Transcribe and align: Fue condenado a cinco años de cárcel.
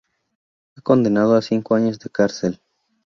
Fue 0.73 0.81
condenado 0.81 1.35
a 1.35 1.43
cinco 1.43 1.75
años 1.75 1.99
de 1.99 2.09
cárcel. 2.09 2.59